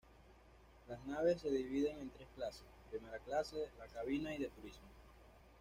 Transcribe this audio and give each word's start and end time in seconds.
Las 0.89 1.05
naves 1.05 1.39
se 1.41 1.51
dividen 1.51 1.95
en 1.99 2.09
tres 2.09 2.27
clases: 2.35 2.63
primera 2.89 3.19
clase, 3.19 3.69
la 3.77 3.85
cabina, 3.85 4.33
y 4.33 4.39
de 4.39 4.49
Turismo. 4.49 4.87